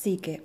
Psique. 0.00 0.44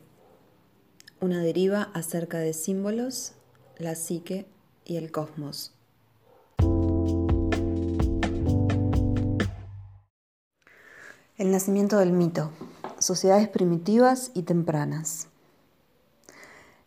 Una 1.21 1.40
deriva 1.40 1.92
acerca 1.94 2.39
de 2.39 2.54
símbolos, 2.54 3.34
la 3.78 3.94
psique 3.94 4.48
y 4.84 4.96
el 4.96 5.12
cosmos. 5.12 5.76
El 11.38 11.52
nacimiento 11.52 12.00
del 12.00 12.13
mito. 12.13 12.50
Sociedades 12.98 13.48
primitivas 13.48 14.31
y 14.34 14.41
tempranas. 14.41 15.27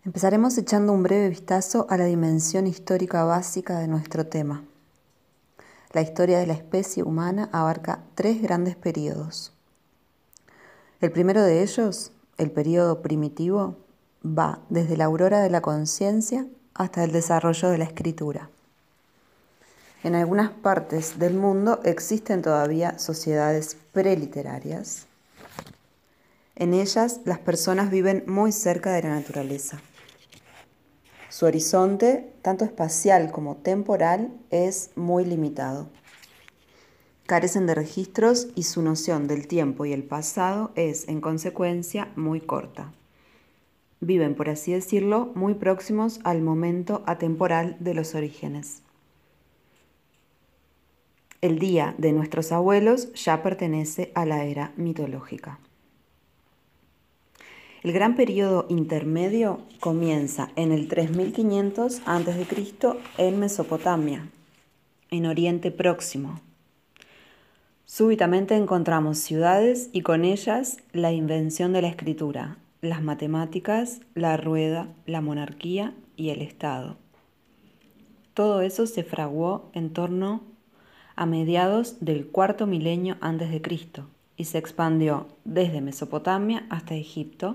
Empezaremos 0.05 0.59
echando 0.59 0.93
un 0.93 1.05
breve 1.05 1.29
vistazo 1.29 1.87
a 1.89 1.97
la 1.97 2.07
dimensión 2.07 2.67
histórica 2.67 3.23
básica 3.23 3.79
de 3.79 3.87
nuestro 3.87 4.27
tema. 4.27 4.65
La 5.93 6.01
historia 6.01 6.41
de 6.41 6.49
la 6.49 6.55
especie 6.55 7.05
humana 7.05 7.49
abarca 7.53 8.03
tres 8.17 8.43
grandes 8.43 8.75
periodos. 8.75 9.53
El 11.01 11.13
primero 11.13 11.43
de 11.43 11.63
ellos, 11.63 12.11
el 12.39 12.51
periodo 12.51 13.03
primitivo, 13.03 13.77
va 14.25 14.61
desde 14.69 14.97
la 14.97 15.05
aurora 15.05 15.41
de 15.41 15.51
la 15.51 15.61
conciencia 15.61 16.47
hasta 16.75 17.05
el 17.05 17.13
desarrollo 17.13 17.71
de 17.71 17.79
la 17.79 17.85
escritura. 17.85 18.51
En 20.03 20.15
algunas 20.15 20.51
partes 20.51 21.19
del 21.19 21.35
mundo 21.35 21.81
existen 21.85 22.43
todavía 22.43 22.99
sociedades 22.99 23.77
preliterarias. 23.93 25.07
En 26.55 26.75
ellas 26.75 27.21
las 27.25 27.39
personas 27.39 27.91
viven 27.91 28.25
muy 28.27 28.53
cerca 28.53 28.93
de 28.93 29.03
la 29.03 29.11
naturaleza. 29.11 29.81
Su 31.29 31.47
horizonte, 31.47 32.33
tanto 32.41 32.65
espacial 32.65 33.31
como 33.31 33.57
temporal, 33.57 34.31
es 34.51 34.91
muy 34.95 35.25
limitado. 35.25 35.87
Carecen 37.27 37.67
de 37.67 37.75
registros 37.75 38.47
y 38.55 38.63
su 38.63 38.83
noción 38.83 39.27
del 39.27 39.49
tiempo 39.49 39.85
y 39.85 39.93
el 39.93 40.05
pasado 40.05 40.71
es, 40.77 41.09
en 41.09 41.21
consecuencia, 41.21 42.13
muy 42.15 42.41
corta. 42.41 42.93
Viven, 44.01 44.37
por 44.37 44.49
así 44.49 44.73
decirlo, 44.73 45.33
muy 45.35 45.55
próximos 45.55 46.21
al 46.23 46.41
momento 46.41 47.03
atemporal 47.05 47.77
de 47.81 47.95
los 47.95 48.15
orígenes. 48.15 48.83
El 51.41 51.59
día 51.59 51.97
de 51.99 52.13
nuestros 52.13 52.53
abuelos 52.53 53.13
ya 53.15 53.43
pertenece 53.43 54.13
a 54.15 54.25
la 54.25 54.45
era 54.45 54.73
mitológica. 54.77 55.59
El 57.83 57.93
gran 57.93 58.15
periodo 58.15 58.67
intermedio 58.69 59.63
comienza 59.81 60.51
en 60.55 60.71
el 60.71 60.87
3500 60.87 62.03
a.C. 62.07 62.47
en 63.19 63.39
Mesopotamia, 63.41 64.29
en 65.11 65.27
Oriente 65.27 65.73
Próximo. 65.73 66.41
Súbitamente 67.89 68.57
encontramos 68.57 69.19
ciudades 69.19 69.91
y 69.93 70.01
con 70.01 70.25
ellas 70.25 70.79
la 70.93 71.13
invención 71.13 71.73
de 71.73 71.83
la 71.83 71.89
escritura, 71.89 72.59
las 72.81 73.01
matemáticas, 73.01 74.01
la 74.15 74.37
rueda, 74.37 74.89
la 75.07 75.21
monarquía 75.21 75.95
y 76.17 76.31
el 76.31 76.43
Estado. 76.43 76.97
Todo 78.35 78.61
eso 78.61 78.89
se 78.89 79.05
fraguó 79.05 79.71
en 79.73 79.93
torno 79.93 80.41
a 81.15 81.27
mediados 81.27 81.99
del 82.01 82.27
cuarto 82.27 82.67
milenio 82.67 83.19
antes 83.21 83.53
de 83.53 83.63
Cristo 83.63 84.09
y 84.37 84.47
se 84.47 84.59
expandió 84.59 85.29
desde 85.45 85.81
Mesopotamia 85.81 86.67
hasta 86.71 86.97
Egipto, 86.97 87.55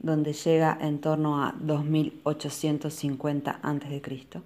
donde 0.00 0.32
llega 0.32 0.76
en 0.80 1.00
torno 1.00 1.44
a 1.44 1.54
2850 1.60 3.60
a.C., 3.62 4.42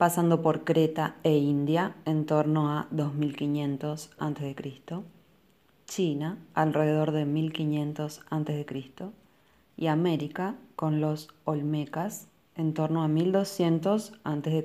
pasando 0.00 0.40
por 0.40 0.64
Creta 0.64 1.16
e 1.24 1.36
India 1.36 1.94
en 2.06 2.24
torno 2.24 2.70
a 2.70 2.86
2500 2.90 4.10
a.C., 4.18 5.02
China 5.84 6.38
alrededor 6.54 7.10
de 7.12 7.26
1500 7.26 8.22
a.C. 8.30 8.86
y 9.76 9.88
América 9.88 10.54
con 10.74 11.02
los 11.02 11.28
Olmecas 11.44 12.28
en 12.56 12.72
torno 12.72 13.02
a 13.02 13.08
1200 13.08 14.14
a.C. 14.24 14.64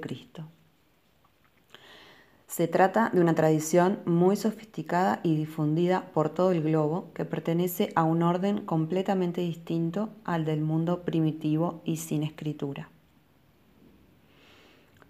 Se 2.48 2.68
trata 2.70 3.09
de 3.09 3.20
una 3.20 3.36
tradición 3.36 4.00
muy 4.06 4.38
sofisticada 4.38 5.20
y 5.22 5.36
difundida 5.36 6.14
por 6.14 6.30
todo 6.30 6.54
el 6.54 6.64
globo 6.64 7.12
que 7.14 7.26
pertenece 7.26 7.92
a 7.96 8.06
un 8.06 8.24
orden 8.24 8.62
completamente 8.62 9.42
distinto 9.42 10.12
al 10.24 10.46
del 10.46 10.62
mundo 10.62 11.04
primitivo 11.04 11.82
y 11.84 11.98
sin 11.98 12.24
escritura. 12.24 12.90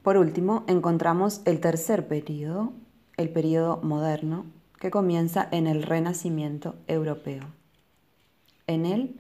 Por 0.06 0.18
último, 0.18 0.66
encontramos 0.68 1.42
el 1.46 1.60
tercer 1.60 2.08
periodo, 2.08 2.74
el 3.18 3.30
periodo 3.30 3.78
moderno, 3.82 4.46
que 4.80 4.92
comienza 4.92 5.48
en 5.50 5.66
el 5.66 5.82
Renacimiento 5.82 6.76
europeo. 6.86 7.42
En 8.68 8.86
él 8.86 9.20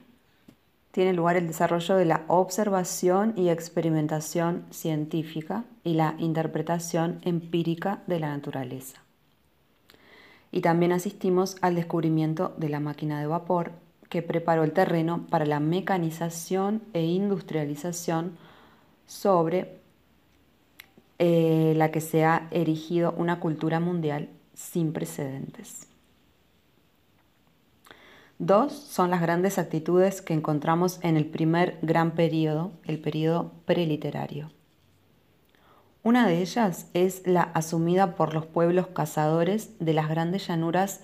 tiene 0.91 1.13
lugar 1.13 1.37
el 1.37 1.47
desarrollo 1.47 1.95
de 1.95 2.05
la 2.05 2.25
observación 2.27 3.33
y 3.35 3.49
experimentación 3.49 4.67
científica 4.69 5.63
y 5.83 5.95
la 5.95 6.13
interpretación 6.19 7.19
empírica 7.23 8.03
de 8.05 8.19
la 8.19 8.29
naturaleza. 8.29 9.01
Y 10.51 10.61
también 10.61 10.91
asistimos 10.91 11.55
al 11.61 11.73
descubrimiento 11.73 12.53
de 12.57 12.69
la 12.69 12.79
máquina 12.79 13.19
de 13.19 13.25
vapor 13.25 13.71
que 14.07 14.21
preparó 14.21 14.63
el 14.63 14.71
terreno 14.71 15.25
para 15.31 15.47
la 15.47 15.59
mecanización 15.59 16.83
e 16.93 17.01
industrialización 17.05 18.37
sobre 19.07 19.83
eh, 21.19 21.73
la 21.77 21.91
que 21.91 22.01
se 22.01 22.25
ha 22.25 22.47
erigido 22.51 23.13
una 23.17 23.39
cultura 23.39 23.79
mundial 23.79 24.29
sin 24.53 24.93
precedentes. 24.93 25.87
Dos 28.37 28.73
son 28.73 29.11
las 29.11 29.21
grandes 29.21 29.57
actitudes 29.57 30.21
que 30.21 30.33
encontramos 30.33 30.99
en 31.03 31.15
el 31.15 31.25
primer 31.25 31.77
gran 31.81 32.11
periodo, 32.11 32.73
el 32.83 32.99
periodo 32.99 33.53
preliterario. 33.65 34.51
Una 36.03 36.27
de 36.27 36.41
ellas 36.41 36.87
es 36.93 37.25
la 37.25 37.41
asumida 37.41 38.15
por 38.15 38.33
los 38.33 38.45
pueblos 38.45 38.87
cazadores 38.87 39.71
de 39.79 39.93
las 39.93 40.09
grandes 40.09 40.47
llanuras 40.47 41.01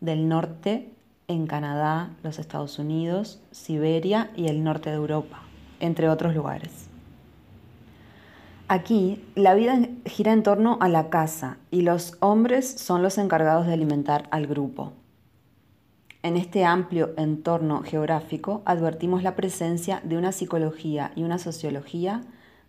del 0.00 0.28
norte 0.28 0.88
en 1.26 1.46
Canadá, 1.46 2.16
los 2.22 2.38
Estados 2.38 2.78
Unidos, 2.78 3.40
Siberia 3.50 4.30
y 4.36 4.46
el 4.46 4.64
norte 4.64 4.88
de 4.88 4.96
Europa, 4.96 5.42
entre 5.80 6.08
otros 6.08 6.34
lugares. 6.34 6.87
Aquí 8.70 9.24
la 9.34 9.54
vida 9.54 9.80
gira 10.04 10.34
en 10.34 10.42
torno 10.42 10.76
a 10.82 10.90
la 10.90 11.08
caza 11.08 11.56
y 11.70 11.80
los 11.80 12.18
hombres 12.20 12.68
son 12.68 13.02
los 13.02 13.16
encargados 13.16 13.66
de 13.66 13.72
alimentar 13.72 14.28
al 14.30 14.46
grupo. 14.46 14.92
En 16.22 16.36
este 16.36 16.66
amplio 16.66 17.14
entorno 17.16 17.82
geográfico 17.82 18.60
advertimos 18.66 19.22
la 19.22 19.36
presencia 19.36 20.02
de 20.04 20.18
una 20.18 20.32
psicología 20.32 21.12
y 21.16 21.22
una 21.22 21.38
sociología 21.38 22.20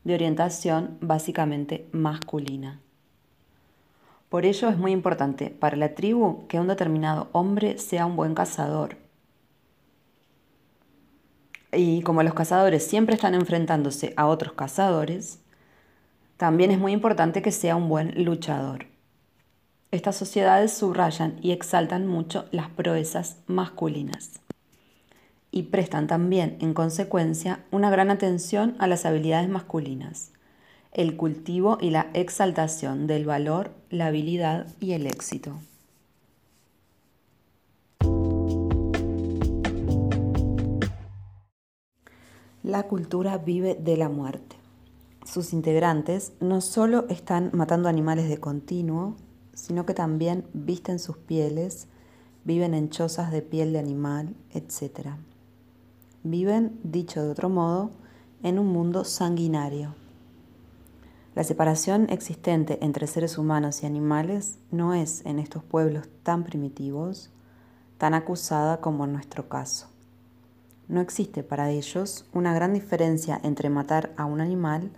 de 0.05 0.13
orientación 0.13 0.97
básicamente 1.01 1.89
masculina. 1.91 2.79
Por 4.29 4.45
ello 4.45 4.69
es 4.69 4.77
muy 4.77 4.93
importante 4.93 5.49
para 5.49 5.75
la 5.75 5.95
tribu 5.95 6.47
que 6.47 6.61
un 6.61 6.67
determinado 6.67 7.27
hombre 7.33 7.77
sea 7.77 8.05
un 8.05 8.15
buen 8.15 8.35
cazador. 8.35 8.95
Y 11.73 12.03
como 12.03 12.23
los 12.23 12.33
cazadores 12.33 12.87
siempre 12.87 13.15
están 13.15 13.35
enfrentándose 13.35 14.13
a 14.15 14.27
otros 14.27 14.53
cazadores, 14.53 15.41
también 16.39 16.71
es 16.71 16.79
muy 16.79 16.93
importante 16.93 17.41
que 17.41 17.51
sea 17.51 17.75
un 17.75 17.89
buen 17.89 18.23
luchador. 18.23 18.85
Estas 19.91 20.15
sociedades 20.15 20.71
subrayan 20.71 21.37
y 21.41 21.51
exaltan 21.51 22.07
mucho 22.07 22.45
las 22.51 22.69
proezas 22.69 23.39
masculinas 23.47 24.39
y 25.51 25.63
prestan 25.63 26.07
también, 26.07 26.55
en 26.61 26.73
consecuencia, 26.73 27.65
una 27.71 27.89
gran 27.89 28.09
atención 28.09 28.77
a 28.79 28.87
las 28.87 29.05
habilidades 29.05 29.49
masculinas, 29.49 30.31
el 30.93 31.17
cultivo 31.17 31.77
y 31.81 31.89
la 31.89 32.09
exaltación 32.13 33.05
del 33.05 33.25
valor, 33.25 33.71
la 33.89 34.05
habilidad 34.05 34.67
y 34.79 34.93
el 34.93 35.07
éxito. 35.07 35.59
La 42.63 42.83
cultura 42.83 43.37
vive 43.39 43.75
de 43.75 43.97
la 43.97 44.07
muerte. 44.07 44.58
Sus 45.31 45.53
integrantes 45.53 46.33
no 46.39 46.59
solo 46.59 47.05
están 47.07 47.51
matando 47.53 47.87
animales 47.87 48.27
de 48.29 48.39
continuo, 48.39 49.15
sino 49.53 49.85
que 49.85 49.93
también 49.93 50.47
visten 50.53 50.97
sus 50.97 51.17
pieles, 51.17 51.87
viven 52.45 52.73
en 52.73 52.89
chozas 52.89 53.31
de 53.31 53.43
piel 53.43 53.71
de 53.71 53.77
animal, 53.77 54.35
etc. 54.49 55.09
Viven, 56.23 56.79
dicho 56.83 57.21
de 57.21 57.29
otro 57.29 57.47
modo, 57.47 57.91
en 58.41 58.57
un 58.57 58.69
mundo 58.69 59.03
sanguinario. 59.03 59.93
La 61.35 61.43
separación 61.43 62.07
existente 62.09 62.79
entre 62.81 63.05
seres 63.05 63.37
humanos 63.37 63.83
y 63.83 63.85
animales 63.85 64.57
no 64.71 64.95
es 64.95 65.23
en 65.27 65.37
estos 65.37 65.63
pueblos 65.63 66.09
tan 66.23 66.43
primitivos 66.43 67.29
tan 67.99 68.15
acusada 68.15 68.81
como 68.81 69.05
en 69.05 69.13
nuestro 69.13 69.47
caso. 69.47 69.89
No 70.87 71.01
existe 71.01 71.43
para 71.43 71.69
ellos 71.69 72.25
una 72.33 72.51
gran 72.55 72.73
diferencia 72.73 73.39
entre 73.43 73.69
matar 73.69 74.11
a 74.17 74.25
un 74.25 74.41
animal 74.41 74.89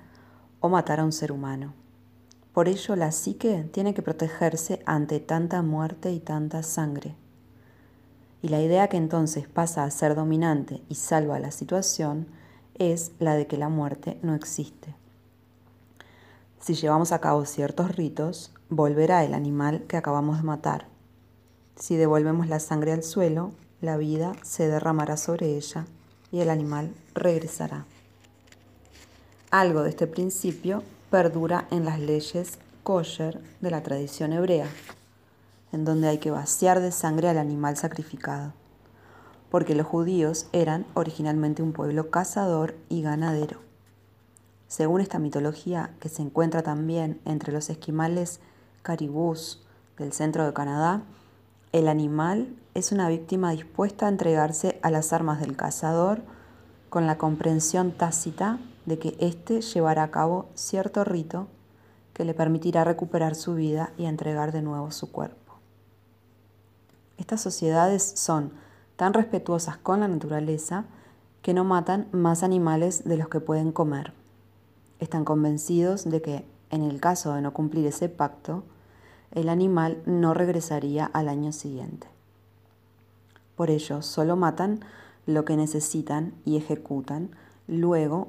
o 0.61 0.69
matar 0.69 1.01
a 1.01 1.03
un 1.03 1.11
ser 1.11 1.33
humano. 1.33 1.73
Por 2.53 2.69
ello 2.69 2.95
la 2.95 3.11
psique 3.11 3.67
tiene 3.73 3.93
que 3.93 4.01
protegerse 4.01 4.81
ante 4.85 5.19
tanta 5.19 5.61
muerte 5.61 6.11
y 6.11 6.19
tanta 6.19 6.63
sangre. 6.63 7.15
y 8.43 8.47
la 8.47 8.59
idea 8.59 8.87
que 8.87 8.97
entonces 8.97 9.47
pasa 9.47 9.83
a 9.83 9.91
ser 9.91 10.15
dominante 10.15 10.81
y 10.89 10.95
salva 10.95 11.37
la 11.37 11.51
situación 11.51 12.25
es 12.75 13.11
la 13.19 13.35
de 13.35 13.45
que 13.45 13.57
la 13.57 13.69
muerte 13.69 14.17
no 14.23 14.33
existe. 14.33 14.95
Si 16.59 16.73
llevamos 16.73 17.11
a 17.11 17.19
cabo 17.19 17.45
ciertos 17.45 17.95
ritos, 17.95 18.51
volverá 18.69 19.23
el 19.23 19.33
animal 19.33 19.83
que 19.87 19.97
acabamos 19.97 20.37
de 20.37 20.43
matar. 20.43 20.87
Si 21.75 21.97
devolvemos 21.97 22.47
la 22.47 22.59
sangre 22.59 22.93
al 22.93 23.03
suelo, 23.03 23.51
la 23.81 23.97
vida 23.97 24.33
se 24.43 24.67
derramará 24.67 25.17
sobre 25.17 25.55
ella 25.55 25.85
y 26.31 26.39
el 26.39 26.49
animal 26.49 26.93
regresará. 27.13 27.85
Algo 29.51 29.83
de 29.83 29.89
este 29.89 30.07
principio 30.07 30.81
perdura 31.09 31.67
en 31.71 31.83
las 31.83 31.99
leyes 31.99 32.57
kosher 32.83 33.41
de 33.59 33.69
la 33.69 33.83
tradición 33.83 34.31
hebrea, 34.31 34.67
en 35.73 35.83
donde 35.83 36.07
hay 36.07 36.19
que 36.19 36.31
vaciar 36.31 36.79
de 36.79 36.93
sangre 36.93 37.27
al 37.27 37.37
animal 37.37 37.75
sacrificado, 37.75 38.53
porque 39.49 39.75
los 39.75 39.85
judíos 39.85 40.47
eran 40.53 40.85
originalmente 40.93 41.61
un 41.61 41.73
pueblo 41.73 42.09
cazador 42.09 42.77
y 42.87 43.01
ganadero. 43.01 43.59
Según 44.69 45.01
esta 45.01 45.19
mitología, 45.19 45.89
que 45.99 46.07
se 46.07 46.21
encuentra 46.21 46.63
también 46.63 47.19
entre 47.25 47.51
los 47.51 47.69
esquimales 47.69 48.39
caribús 48.83 49.67
del 49.97 50.13
centro 50.13 50.45
de 50.45 50.53
Canadá, 50.53 51.03
el 51.73 51.89
animal 51.89 52.55
es 52.73 52.93
una 52.93 53.09
víctima 53.09 53.51
dispuesta 53.51 54.05
a 54.05 54.09
entregarse 54.09 54.79
a 54.81 54.89
las 54.89 55.11
armas 55.11 55.41
del 55.41 55.57
cazador 55.57 56.21
con 56.89 57.05
la 57.05 57.17
comprensión 57.17 57.91
tácita 57.91 58.57
de 58.85 58.99
que 58.99 59.15
éste 59.19 59.61
llevará 59.61 60.03
a 60.03 60.11
cabo 60.11 60.49
cierto 60.53 61.03
rito 61.03 61.47
que 62.13 62.25
le 62.25 62.33
permitirá 62.33 62.83
recuperar 62.83 63.35
su 63.35 63.55
vida 63.55 63.93
y 63.97 64.05
entregar 64.05 64.51
de 64.51 64.61
nuevo 64.61 64.91
su 64.91 65.11
cuerpo. 65.11 65.55
Estas 67.17 67.41
sociedades 67.41 68.03
son 68.15 68.51
tan 68.95 69.13
respetuosas 69.13 69.77
con 69.77 69.99
la 69.99 70.07
naturaleza 70.07 70.85
que 71.41 71.53
no 71.53 71.63
matan 71.63 72.07
más 72.11 72.43
animales 72.43 73.03
de 73.03 73.17
los 73.17 73.29
que 73.29 73.39
pueden 73.39 73.71
comer. 73.71 74.13
Están 74.99 75.25
convencidos 75.25 76.09
de 76.09 76.21
que, 76.21 76.45
en 76.69 76.83
el 76.83 76.99
caso 76.99 77.33
de 77.33 77.41
no 77.41 77.53
cumplir 77.53 77.87
ese 77.87 78.09
pacto, 78.09 78.63
el 79.31 79.49
animal 79.49 80.01
no 80.05 80.33
regresaría 80.33 81.05
al 81.05 81.29
año 81.29 81.51
siguiente. 81.51 82.07
Por 83.55 83.69
ello, 83.69 84.01
solo 84.01 84.35
matan 84.35 84.81
lo 85.25 85.45
que 85.45 85.55
necesitan 85.55 86.33
y 86.45 86.57
ejecutan 86.57 87.31
luego 87.67 88.27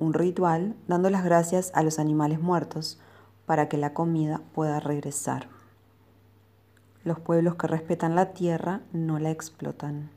un 0.00 0.14
ritual 0.14 0.74
dando 0.88 1.10
las 1.10 1.24
gracias 1.24 1.70
a 1.74 1.82
los 1.82 1.98
animales 1.98 2.40
muertos 2.40 2.98
para 3.46 3.68
que 3.68 3.76
la 3.76 3.92
comida 3.92 4.40
pueda 4.54 4.80
regresar. 4.80 5.48
Los 7.04 7.20
pueblos 7.20 7.54
que 7.54 7.66
respetan 7.66 8.14
la 8.14 8.32
tierra 8.32 8.80
no 8.92 9.18
la 9.18 9.30
explotan. 9.30 10.10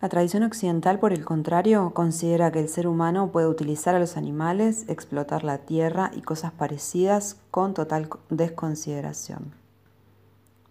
La 0.00 0.08
tradición 0.08 0.42
occidental, 0.42 0.98
por 0.98 1.12
el 1.12 1.24
contrario, 1.24 1.92
considera 1.94 2.52
que 2.52 2.60
el 2.60 2.68
ser 2.68 2.86
humano 2.86 3.32
puede 3.32 3.46
utilizar 3.46 3.94
a 3.94 3.98
los 3.98 4.16
animales, 4.18 4.84
explotar 4.88 5.44
la 5.44 5.58
tierra 5.58 6.10
y 6.14 6.20
cosas 6.20 6.52
parecidas 6.52 7.38
con 7.50 7.72
total 7.72 8.10
desconsideración. 8.28 9.54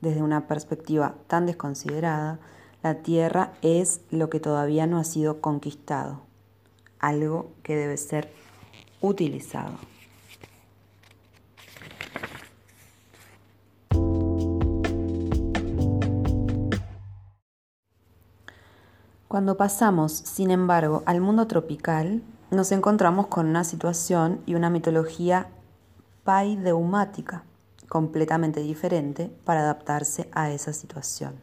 Desde 0.01 0.21
una 0.21 0.47
perspectiva 0.47 1.15
tan 1.27 1.45
desconsiderada, 1.45 2.39
la 2.83 2.95
tierra 2.95 3.53
es 3.61 4.01
lo 4.11 4.29
que 4.29 4.39
todavía 4.39 4.85
no 4.85 4.99
ha 4.99 5.03
sido 5.03 5.41
conquistado 5.41 6.32
algo 7.03 7.51
que 7.63 7.75
debe 7.75 7.97
ser 7.97 8.31
utilizado. 9.01 9.77
Cuando 19.27 19.57
pasamos, 19.57 20.13
sin 20.13 20.51
embargo, 20.51 21.03
al 21.05 21.19
mundo 21.19 21.47
tropical, 21.47 22.21
nos 22.51 22.71
encontramos 22.71 23.27
con 23.27 23.47
una 23.47 23.63
situación 23.63 24.39
y 24.45 24.55
una 24.55 24.69
mitología 24.69 25.47
paideumática, 26.23 27.43
completamente 27.89 28.61
diferente 28.61 29.31
para 29.43 29.61
adaptarse 29.61 30.29
a 30.31 30.51
esa 30.51 30.71
situación. 30.71 31.33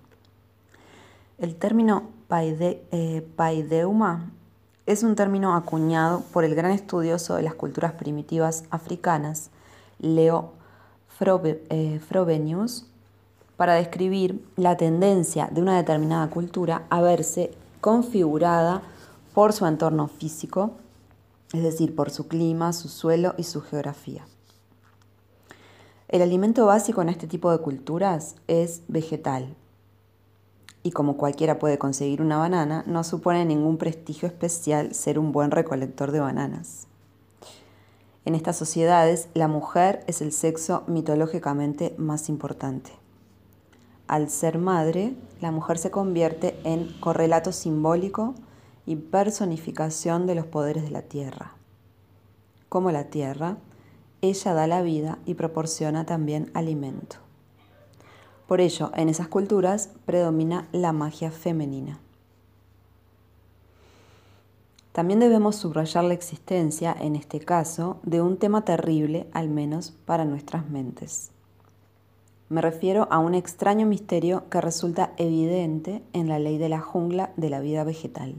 El 1.37 1.57
término 1.57 2.11
eh, 2.31 3.27
paideuma 3.35 4.31
es 4.91 5.05
un 5.05 5.15
término 5.15 5.55
acuñado 5.55 6.25
por 6.33 6.43
el 6.43 6.57
gran 6.57 6.73
estudioso 6.73 7.37
de 7.37 7.45
las 7.45 7.55
culturas 7.55 7.93
primitivas 7.93 8.65
africanas, 8.71 9.51
Leo 10.01 10.51
eh, 11.21 12.01
Frobenius, 12.01 12.87
para 13.57 13.75
describir 13.75 14.45
la 14.57 14.77
tendencia 14.77 15.49
de 15.53 15.63
una 15.63 15.77
determinada 15.77 16.29
cultura 16.29 16.87
a 16.91 17.03
verse 17.03 17.53
configurada 17.81 18.83
por 19.33 19.53
su 19.53 19.65
entorno 19.65 20.09
físico, 20.09 20.73
es 21.53 21.63
decir, 21.63 21.95
por 21.95 22.11
su 22.11 22.27
clima, 22.27 22.73
su 22.73 22.89
suelo 22.89 23.35
y 23.39 23.45
su 23.45 23.61
geografía. 23.61 24.27
El 26.09 26.21
alimento 26.21 26.67
básico 26.67 27.01
en 27.01 27.11
este 27.11 27.29
tipo 27.29 27.53
de 27.53 27.59
culturas 27.59 28.35
es 28.49 28.83
vegetal, 28.89 29.55
y 30.83 30.93
como 30.93 31.17
cualquiera 31.17 31.59
puede 31.59 31.79
conseguir 31.79 32.23
una 32.23 32.39
banana, 32.39 32.85
no 32.87 33.05
supone 33.05 33.45
ningún 33.45 33.77
prestigio 33.77 34.27
especial 34.27 34.95
ser 34.95 35.19
un 35.19 35.33
buen 35.33 35.51
recolector 35.51 36.11
de 36.11 36.21
bananas. 36.21 36.87
En 38.25 38.35
estas 38.35 38.57
sociedades, 38.57 39.29
la 39.35 39.49
mujer 39.49 40.05
es 40.07 40.21
el 40.21 40.33
sexo 40.33 40.85
mitológicamente 40.87 41.95
más 41.99 42.29
importante. 42.29 42.93
Al 44.09 44.29
ser 44.29 44.59
madre, 44.59 45.15
la 45.41 45.51
mujer 45.51 45.79
se 45.79 45.91
convierte 45.91 46.59
en 46.65 46.93
correlato 47.01 47.53
simbólico 47.53 48.35
y 48.87 48.97
personificación 48.97 50.27
de 50.27 50.35
los 50.35 50.47
poderes 50.47 50.83
de 50.83 50.91
la 50.91 51.03
tierra. 51.03 51.55
Como 52.69 52.91
la 52.91 53.05
tierra, 53.05 53.57
ella 54.21 54.55
da 54.55 54.67
la 54.67 54.83
vida 54.83 55.19
y 55.27 55.35
proporciona 55.35 56.07
también 56.07 56.51
alimento. 56.55 57.17
Por 58.51 58.61
ello, 58.61 58.91
en 58.97 59.09
esas 59.09 59.29
culturas 59.29 59.91
predomina 60.07 60.67
la 60.73 60.93
magia 60.93 61.31
femenina. 61.31 62.01
También 64.91 65.21
debemos 65.21 65.55
subrayar 65.55 66.03
la 66.03 66.15
existencia, 66.15 66.93
en 67.01 67.15
este 67.15 67.39
caso, 67.39 68.01
de 68.03 68.21
un 68.21 68.39
tema 68.39 68.65
terrible, 68.65 69.29
al 69.35 69.49
menos 69.49 69.93
para 70.05 70.25
nuestras 70.25 70.69
mentes. 70.69 71.31
Me 72.49 72.61
refiero 72.61 73.07
a 73.13 73.21
un 73.21 73.37
extraño 73.37 73.87
misterio 73.87 74.43
que 74.51 74.61
resulta 74.61 75.13
evidente 75.17 76.03
en 76.13 76.29
la 76.29 76.41
ley 76.41 76.59
de 76.59 76.71
la 76.71 76.81
jungla 76.81 77.31
de 77.37 77.51
la 77.51 77.61
vida 77.61 77.85
vegetal. 77.85 78.35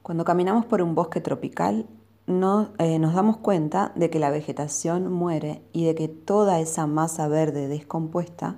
Cuando 0.00 0.24
caminamos 0.24 0.64
por 0.64 0.80
un 0.80 0.94
bosque 0.94 1.20
tropical, 1.20 1.84
no, 2.26 2.70
eh, 2.78 2.98
nos 2.98 3.14
damos 3.14 3.36
cuenta 3.36 3.92
de 3.94 4.10
que 4.10 4.18
la 4.18 4.30
vegetación 4.30 5.12
muere 5.12 5.62
y 5.72 5.84
de 5.84 5.94
que 5.94 6.08
toda 6.08 6.60
esa 6.60 6.86
masa 6.86 7.28
verde 7.28 7.68
descompuesta, 7.68 8.56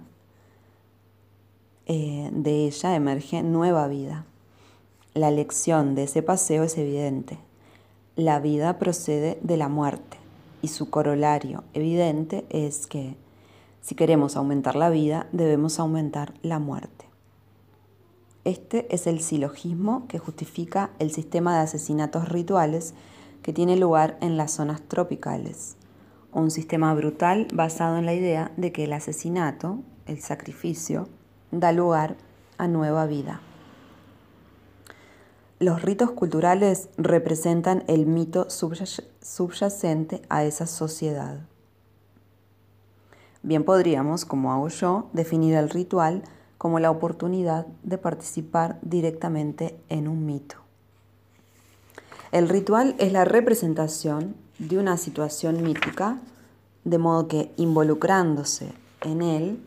eh, 1.86 2.30
de 2.32 2.66
ella 2.66 2.94
emerge 2.96 3.42
nueva 3.42 3.86
vida. 3.88 4.24
La 5.14 5.30
lección 5.30 5.94
de 5.94 6.04
ese 6.04 6.22
paseo 6.22 6.64
es 6.64 6.76
evidente. 6.78 7.38
La 8.16 8.40
vida 8.40 8.78
procede 8.78 9.38
de 9.42 9.56
la 9.56 9.68
muerte 9.68 10.18
y 10.62 10.68
su 10.68 10.90
corolario 10.90 11.64
evidente 11.74 12.44
es 12.50 12.86
que 12.86 13.16
si 13.82 13.94
queremos 13.94 14.36
aumentar 14.36 14.74
la 14.74 14.90
vida, 14.90 15.28
debemos 15.30 15.78
aumentar 15.78 16.34
la 16.42 16.58
muerte. 16.58 17.06
Este 18.42 18.92
es 18.92 19.06
el 19.06 19.20
silogismo 19.20 20.06
que 20.08 20.18
justifica 20.18 20.90
el 20.98 21.12
sistema 21.12 21.54
de 21.54 21.60
asesinatos 21.62 22.28
rituales 22.28 22.94
que 23.42 23.52
tiene 23.52 23.76
lugar 23.76 24.18
en 24.20 24.36
las 24.36 24.52
zonas 24.52 24.82
tropicales. 24.82 25.76
Un 26.32 26.50
sistema 26.50 26.94
brutal 26.94 27.48
basado 27.52 27.96
en 27.96 28.06
la 28.06 28.14
idea 28.14 28.52
de 28.56 28.72
que 28.72 28.84
el 28.84 28.92
asesinato, 28.92 29.80
el 30.06 30.20
sacrificio, 30.20 31.08
da 31.50 31.72
lugar 31.72 32.16
a 32.58 32.68
nueva 32.68 33.06
vida. 33.06 33.40
Los 35.58 35.80
ritos 35.80 36.10
culturales 36.10 36.90
representan 36.98 37.84
el 37.88 38.04
mito 38.04 38.48
subyacente 38.50 40.20
a 40.28 40.44
esa 40.44 40.66
sociedad. 40.66 41.40
Bien 43.42 43.64
podríamos, 43.64 44.26
como 44.26 44.52
hago 44.52 44.68
yo, 44.68 45.08
definir 45.14 45.54
el 45.54 45.70
ritual 45.70 46.24
como 46.58 46.78
la 46.78 46.90
oportunidad 46.90 47.66
de 47.84 47.96
participar 47.96 48.78
directamente 48.82 49.78
en 49.88 50.08
un 50.08 50.26
mito. 50.26 50.65
El 52.32 52.48
ritual 52.48 52.96
es 52.98 53.12
la 53.12 53.24
representación 53.24 54.34
de 54.58 54.78
una 54.78 54.96
situación 54.96 55.62
mítica, 55.62 56.18
de 56.84 56.98
modo 56.98 57.28
que 57.28 57.52
involucrándose 57.56 58.72
en 59.02 59.22
él 59.22 59.62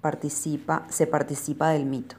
participa, 0.00 0.86
se 0.90 1.06
participa 1.06 1.70
del 1.70 1.86
mito. 1.86 2.16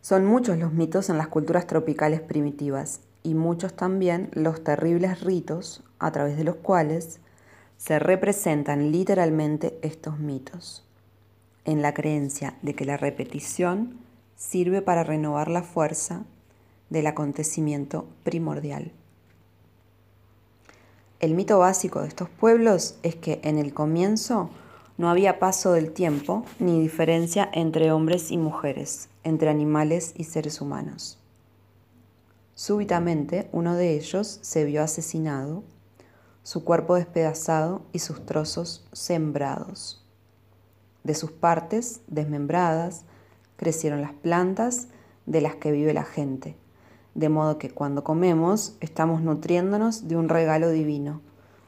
Son 0.00 0.24
muchos 0.24 0.56
los 0.58 0.72
mitos 0.72 1.10
en 1.10 1.18
las 1.18 1.28
culturas 1.28 1.66
tropicales 1.66 2.20
primitivas 2.20 3.00
y 3.22 3.34
muchos 3.34 3.74
también 3.74 4.30
los 4.32 4.64
terribles 4.64 5.20
ritos 5.20 5.82
a 5.98 6.10
través 6.10 6.36
de 6.36 6.44
los 6.44 6.56
cuales 6.56 7.20
se 7.76 7.98
representan 7.98 8.92
literalmente 8.92 9.78
estos 9.82 10.18
mitos. 10.18 10.84
en 11.64 11.82
la 11.82 11.92
creencia 11.94 12.54
de 12.62 12.74
que 12.74 12.84
la 12.84 12.96
repetición 12.96 13.98
sirve 14.34 14.82
para 14.82 15.04
renovar 15.04 15.48
la 15.48 15.62
fuerza 15.62 16.24
del 16.90 17.06
acontecimiento 17.06 18.06
primordial. 18.24 18.92
El 21.20 21.34
mito 21.34 21.58
básico 21.58 22.00
de 22.02 22.08
estos 22.08 22.28
pueblos 22.28 22.96
es 23.02 23.14
que 23.14 23.40
en 23.44 23.58
el 23.58 23.72
comienzo 23.72 24.50
no 24.98 25.08
había 25.08 25.38
paso 25.38 25.72
del 25.72 25.92
tiempo 25.92 26.44
ni 26.58 26.80
diferencia 26.80 27.48
entre 27.52 27.92
hombres 27.92 28.30
y 28.30 28.38
mujeres, 28.38 29.08
entre 29.22 29.48
animales 29.48 30.12
y 30.16 30.24
seres 30.24 30.60
humanos. 30.60 31.18
Súbitamente 32.54 33.48
uno 33.52 33.74
de 33.76 33.94
ellos 33.94 34.40
se 34.42 34.64
vio 34.64 34.82
asesinado, 34.82 35.62
su 36.42 36.64
cuerpo 36.64 36.96
despedazado 36.96 37.82
y 37.92 38.00
sus 38.00 38.26
trozos 38.26 38.86
sembrados. 38.92 40.04
De 41.04 41.14
sus 41.14 41.30
partes 41.30 42.00
desmembradas 42.08 43.04
crecieron 43.56 44.02
las 44.02 44.12
plantas 44.12 44.88
de 45.26 45.40
las 45.40 45.54
que 45.54 45.70
vive 45.70 45.94
la 45.94 46.04
gente 46.04 46.56
de 47.14 47.28
modo 47.28 47.58
que 47.58 47.70
cuando 47.70 48.04
comemos 48.04 48.76
estamos 48.80 49.22
nutriéndonos 49.22 50.08
de 50.08 50.16
un 50.16 50.28
regalo 50.28 50.70
divino, 50.70 51.20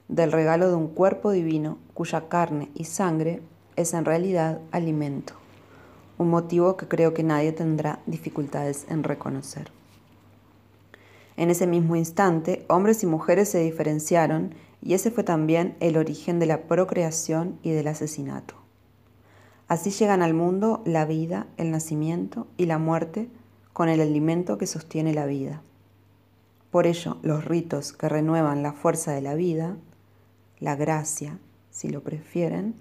del 0.09 0.33
regalo 0.33 0.69
de 0.69 0.75
un 0.75 0.89
cuerpo 0.89 1.31
divino 1.31 1.79
cuya 1.95 2.29
carne 2.29 2.71
y 2.75 2.85
sangre 2.85 3.43
es 3.77 3.95
en 3.95 4.05
realidad 4.05 4.61
alimento, 4.71 5.35
un 6.19 6.29
motivo 6.31 6.77
que 6.77 6.89
creo 6.89 7.15
que 7.15 7.23
nadie 7.23 7.53
tendrá 7.53 8.01
dificultades 8.07 8.87
en 8.89 9.03
reconocer. 9.03 9.71
En 11.37 11.51
ese 11.51 11.67
mismo 11.67 11.97
instante, 11.97 12.65
hombres 12.69 13.03
y 13.03 13.07
mujeres 13.07 13.49
se 13.49 13.61
diferenciaron 13.61 14.55
y 14.83 14.95
ese 14.95 15.11
fue 15.11 15.25
también 15.25 15.77
el 15.81 15.97
origen 15.97 16.39
de 16.39 16.47
la 16.47 16.63
procreación 16.63 17.59
y 17.63 17.71
del 17.71 17.89
asesinato. 17.89 18.55
Así 19.69 19.91
llegan 19.91 20.23
al 20.23 20.35
mundo 20.35 20.83
la 20.85 21.07
vida, 21.07 21.47
el 21.57 21.71
nacimiento 21.71 22.47
y 22.59 22.67
la 22.67 22.79
muerte, 22.79 23.31
con 23.73 23.89
el 23.89 24.01
alimento 24.01 24.59
que 24.59 24.67
sostiene 24.67 25.15
la 25.15 25.27
vida. 25.27 25.63
Por 26.71 26.87
ello, 26.87 27.19
los 27.23 27.45
ritos 27.45 27.93
que 27.93 28.09
renuevan 28.09 28.63
la 28.63 28.73
fuerza 28.73 29.13
de 29.13 29.21
la 29.21 29.35
vida, 29.35 29.77
la 30.59 30.77
gracia, 30.77 31.39
si 31.71 31.89
lo 31.89 32.03
prefieren, 32.03 32.75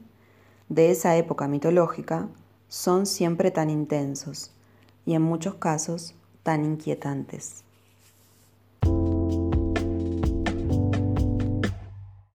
de 0.70 0.92
esa 0.92 1.18
época 1.18 1.48
mitológica, 1.48 2.30
son 2.68 3.06
siempre 3.06 3.52
tan 3.52 3.70
intensos 3.70 4.52
y 5.06 5.14
en 5.16 5.22
muchos 5.22 5.56
casos 5.56 6.16
tan 6.44 6.64
inquietantes. 6.64 7.64